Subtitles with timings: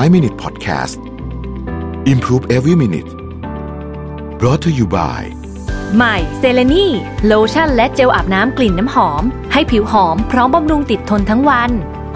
[0.00, 0.96] 5 Minute Podcast
[2.12, 3.10] Improve Every Minute
[4.40, 5.22] brought to you by
[5.96, 6.86] ใหม่เซเลนี
[7.26, 11.70] โลชั่นและเจลอาบน้ำกลิ่นน้ำหอม ให้ผิวหอมพร้อมบำรุงติดทนทั้งวัน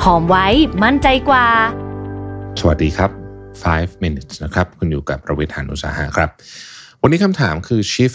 [0.05, 0.47] หอมไว้
[0.83, 1.47] มั่นใจกว่า
[2.61, 3.11] สวัสดีครับ
[3.57, 6.31] 5 minutes นะครับ คุณอยู่กับรวิศ หาญอุตสาหะครับ
[7.03, 8.13] วันนี้คำถามคือ Chief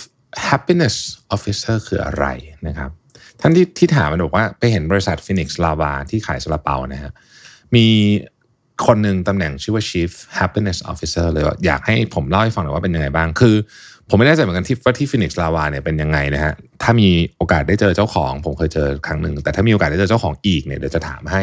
[0.47, 0.95] Happiness
[1.35, 2.25] Officer คืออะไร
[2.67, 2.89] นะครับ
[3.41, 7.11] ท่านที่ที่ถามมันบอกว่า ไปเห็นบริษัท Phoenix Lava ที่ขายซาลาเปานะฮะ
[7.75, 7.87] มี
[8.87, 13.55] คนหนึ่งตำแหน่งชื่อว่า Chief Happiness Officer เลยว่าอยากให้ผมเล่าให้ฟังหน่อยว่าเป็นยังไงบ้าง คือ
[14.09, 16.53] ผมไม่แน่ใจเหมือนกันที่ว่าที่ Phoenix Lava เนี่ยเป็นยังไงนะฮะ
[16.83, 21.41] ถ้ามีโอกาสได้เจอเจ้าของ ผมเคยเจอครั้งหนึ่ง แต่ถ้ามีโอกาสได้เจอเจ้าของอีกเนี่ยเดี๋ยวจะถามให้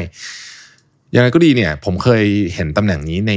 [1.13, 2.25] อย่างไรก็ดีเนี่ย ผมเคย
[2.55, 3.33] เห็นตำแหน่งนี้ใน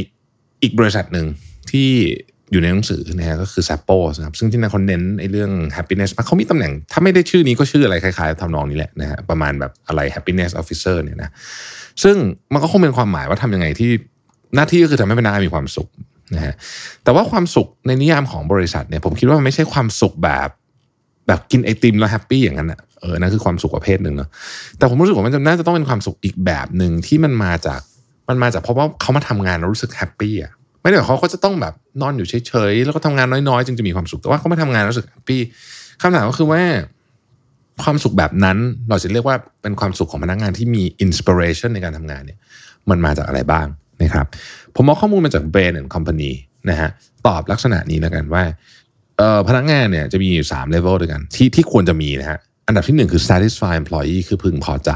[0.64, 1.26] อีกบริษัทหนึ่ง
[1.72, 1.90] ที่
[2.52, 11.30] อยู่ในหนังสือนะฮะก็คือ s a p p o นะครับซึ่งที่นั่นเขาเน้นในเรื่อง happiness มากเขามีตำแหน่ง ถ้าไม่ได้ชื่อนี้ก็ชื่ออะไรคล้ายๆทำนองนี้แหละนะฮะประมาณแบบอะไร happiness officer เนี่ยนะ
[12.04, 12.16] ซึ่ง
[12.54, 13.91] มันก็คงเป็นความหมายว่าทำยังไงที่
[14.55, 15.88] หน้าที่ก็คือทำให้พนักงานมีความสุข
[16.36, 16.53] นะฮะ
[17.03, 20.50] แต่ว่าความสุขในนิยามของบริษัทเนี่ยผมคิดว่ามันไม่ใช่ความสุขแบบ
[21.28, 24.30] แบบกินไอติมแล้ว happy อย่างนั้นอะเออนั่นคือความสุขประเภทหนึ่งเนาะ
[24.78, 27.81] แต่ผมรู้สึกว่ามันน่าจะต้องเป็นความสุขอีกแบบหนึ่งที่มันมาจาก
[28.30, 35.42] มันมาจากเพราะว่าเขามาทำงานแล้วรู้สึก happy อะไม่ได้หมายความว่าเขาจะต้องแบบนอนอยู่เฉยๆแล้วก็ทำงานน้อยๆจึงจะมีความสุขแต่ว่าเขามาทำงานแล้วรู้สึก happy
[36.02, 36.62] คำถามก็คือว่า
[37.84, 38.58] ความสุขแบบนั้น
[38.90, 42.40] เราจะเรียกว่าเป็นความสุขของพนักงานที่มีอินสปิเรชันในการทำงานเนี่ย
[42.90, 43.68] มันมาจากอะไรบ้าง
[44.02, 44.26] นะครับ
[44.76, 46.32] ผมเอาข้อมูลมาจาก Bain and Company
[46.70, 46.90] นะฮะ
[47.28, 48.44] ตอบลักษณะนี้แล้วกันว่า
[49.48, 54.92] พนักงานเนี่ยจะมีอยู่3 level ด้วยกันที่ที่ควรจะมีนะฮะอันดับที่ 1 คือ satisfy employee คือพึงพอใจ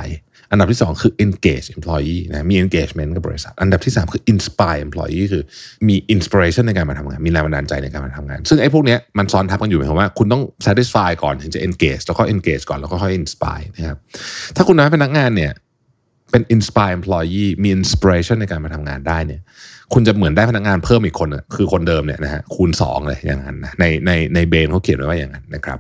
[0.55, 5.43] อันดับที่ 2 คือ engage employee นะมี engagement กับบริษัท อันดับที่ 3 คือ inspire employee คือ
[5.87, 13.97] มี inspiration ในการมาทำงาน มีแรงบันดาลใจในการมาทำงาน ซึ่งไอ้พวกเนี้ยมันซ้อนทับกันอยู่หมายความว่าคุณต้อง satisfy ก่อนถึงจะ engage แล้วก็ engage ก่อนแล้วก็ค่อย inspire นะครับ
[14.55, 15.51] ถ้าคุณน้อยพนักงานเนี่ย
[16.31, 19.41] เป็น inspire employee มี inspiration ในการมาทำงานได้เนี่ย
[19.93, 25.77] คุณจะเหมือนได้พนักงานเพิ่มอีกคนคือคนเดิมเนี่ยนะฮะคูณ 2 เลยอย่างนั้นนะในในในเบนเขาเขียนไว้ว่าอย่างนั้นนะครับ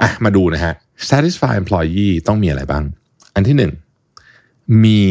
[0.00, 0.74] อะมาดูนะฮะ
[1.10, 2.82] satisfy employee ต้องมีอะไรบ้าง
[3.34, 3.72] อันที่หนึ่ง
[4.84, 5.02] มี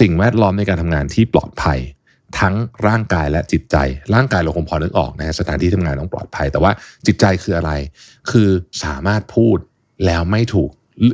[0.00, 1.78] สิ่งแวดล้อมในการทำงานที่ปลอดภัย
[2.38, 2.54] ทั้ง
[2.86, 3.76] ร่างกายและจิตใจ
[4.14, 6.72] ร่างกายเราคงพอนึกออกนะฮะสถานที่ทำงานต้องปลอดภัย แต่ว่า
[7.06, 7.72] จิตใจคืออะไร
[8.30, 8.48] คือ
[8.84, 9.58] สามารถพูด
[10.06, 10.70] แล้วไม่ถูก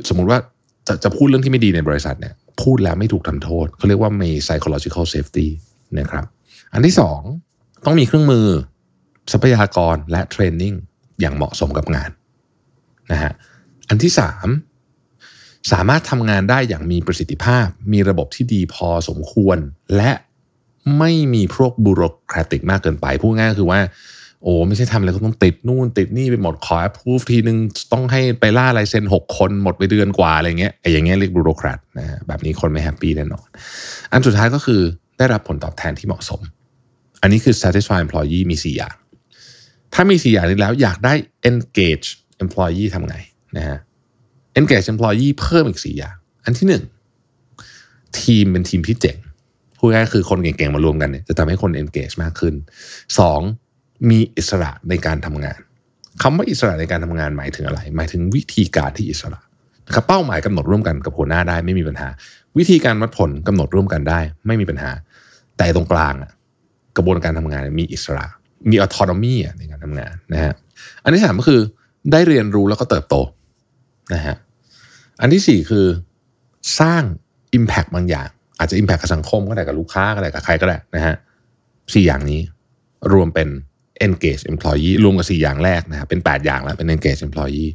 [0.09, 0.39] สมมุติว่า
[0.87, 5.47] จะจะพูดเรื่องที่ไม่ดีในบริษัทเนี่ยพูดแล้วไม่ถูกทำโทษเขาเรียกว่ามี psychological safety
[5.99, 6.25] นะครับ
[6.73, 7.21] อันที่สอง
[7.85, 8.47] ต้องมีเครื่องมือ
[9.31, 10.73] ทรัพยากรและเทรนนิ่ง
[11.19, 12.09] อย่างเหมาะสมกับงาน
[13.11, 13.31] นะฮะ
[13.89, 14.47] อันที่สาม
[15.71, 19.57] สามารถทำงานได้อย่างมีประสิทธิภาพ มีระบบที่ดีพอสมควร
[19.95, 20.11] และ
[20.99, 23.79] ไม่มีพวกบูโรแครติกมากเกินไป พูดง่ายคือว่า
[24.43, 27.57] โอ้ไม่ใช่ทำอะไรก็ต้องติดนู่นติดนี่ไปหมดขอ approve ทีนึง
[27.91, 33.47] ต้องให้ไปล่าลายเซ็นหกคนหมดไปเดือนกว่าอะไรเงี้ยไอ้อย่างเงี้ยเรียกบูโรแครตนะฮะแบบนี้คนไม่แฮปปี้แน่นอน
[34.11, 34.81] อันสุดท้ายก็คือ
[35.17, 36.41] ได้รับผลตอบแทนที่เหมาะสม
[37.21, 38.95] อันนี้คือ satisfy employee มี 4 อย่าง
[39.93, 41.13] ถ้ามี 4 อย่างนี้แล้วอยากได้
[41.49, 42.07] engage
[42.43, 43.15] employee ทำไง
[43.57, 43.77] นะฮะ
[44.59, 49.17] engage employee เพิ่มอีก4อย่าง อันที่1ทีมเป็นทีมที่เจ๋ง
[49.77, 52.53] พูดง่ายคือคนเก่งๆมารวมกันเนี่ยจะทำให้คน engage มากขึ้น
[53.31, 54.09] 2.
[54.09, 55.59] มีอิสระในการทำงาน
[56.21, 59.39] คำว่าอิสระในการทำงานหมายถึงอะไร หมายถึงวิธีการที่อิสระ
[59.87, 62.07] นะครับเป้าหมายกำหนดร่วมกันกับหัวหน้าได้ไม่มีปัญหา
[62.57, 64.91] วิธีการวัดผลกำหนดร่วมกันได้ ไม่มีปัญหา
[65.57, 66.13] แต่ตรงกลาง
[66.97, 68.25] กระบวนการทำงานมีอิสระ
[68.69, 70.53] มีออโตนมีในการทำงานนะฮะ
[71.03, 71.61] อันที่สามก็คือ
[72.11, 73.15] ได้เรียนรู้แล้วก็เติบโต
[74.13, 74.35] นะฮะ
[75.21, 75.85] อันที่สี่คือ
[76.79, 77.03] สร้าง
[77.57, 78.27] Impact บางอย่าง
[78.59, 81.15] อาจจะ Impact กับสังคมก็ได้กับลูกค้าก็ได้กับใครก็ได้นะฮะ
[81.93, 82.41] สี่อย่างนี้
[83.13, 83.49] รวมเป็น
[84.05, 87.69] engage employee รวมกับ 4 อย่างแรกนะครับเป็น 8 อย่างแล้วเป็น engage employee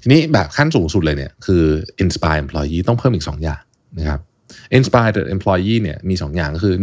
[0.00, 1.64] ทีนี้แบบขั้นสูงสุดเลยเนี่ยคือ
[2.02, 3.62] inspire employee ต้องเพิ่มอีก 2 อย่าง
[3.98, 4.20] นะครับ
[4.78, 6.74] inspire employee เนี่ยมี 2 อย่างก็คือ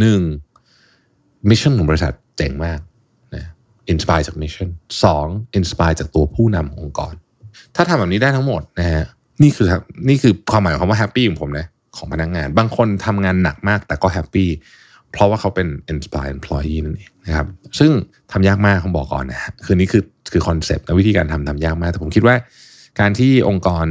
[0.72, 2.80] 1 mission ของบริษัทเจ๋งมาก
[3.36, 3.46] นะ
[3.94, 4.70] inspire จาก mission
[5.18, 7.14] 2 inspire จากตัวผู้นำองค์กร
[7.76, 9.06] ถ้าทำแบบนี้ได้ทั้งหมดนะฮะ
[9.42, 9.68] นี่คือ
[10.10, 11.66] นี่คือความหมายของคำว่า happy ของผมนะ
[11.98, 14.46] ของพนักงาน บางคนทำงานหนักมากแต่ก็ happy
[15.12, 17.48] เพราะว่าเขาเป็น inspire employee นั่นเองนะครับ
[17.80, 17.92] ซึ่ง
[18.32, 22.36] ทำยากมากผมบอกก่อนนะคือนี่คือคือคอนเซปต์และวิธีการทำทำยากมาก แต่ผมคิดว่า
[23.00, 23.86] การที่องค์กร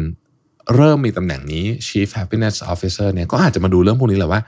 [0.76, 4.40] เริ่มมีตำแหน่งนี้ chief happiness officer เนี่ยก็อาจจะมาดูเรื่องพวกนี้แหละว่า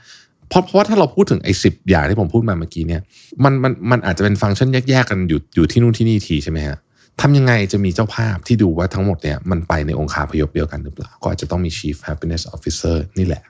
[0.49, 3.01] เพราะเพราะว่าถ้าเราพูดถึงไอ้สิอย่างที่ผมพูดมาเมื่อกี้เนี่ย
[3.43, 6.77] มันมันมันอาจจะเป็นฟังก์ชันแยกๆกันอยู่อยู่ที่นู่นที่นี่ทีใช่ไหมฮะ
[7.21, 13.43] ทำยังไงจะมีเจ้าภาพที่ดูว่าทั้งหมดเนี่ยมันไปในองค์คาพยพเดียวกันหรือเปล่า ก็อาจจะต้องมี chief happiness officer นี่แหละ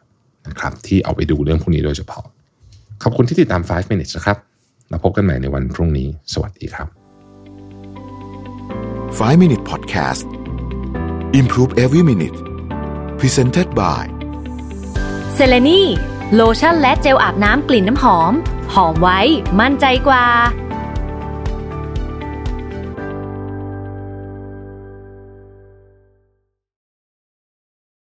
[0.47, 2.25] นะครับที่เอาไปดูเรื่องพวกนี้โดยเฉพาะ
[3.03, 4.37] ขอบคุณที่ติดตาม 5 minutes นะครับ
[4.89, 6.87] แล้วพบกันใหม่ในวันพรุ่งนี้ สวัสดีครับ
[9.17, 10.25] 5 Minute Podcast
[11.39, 12.37] Improve Every Minute
[13.19, 14.03] Presented by
[15.35, 15.81] เซเลนี
[16.35, 18.33] โลชั่นและเจลอาบน้ำกลิ่นน้ำหอม
[18.73, 19.19] หอมไว้
[19.59, 20.25] มั่นใจกว่า